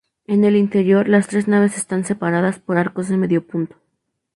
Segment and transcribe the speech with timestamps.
[0.25, 3.75] En el interior, las tres naves estás separadas por arcos de medio punto.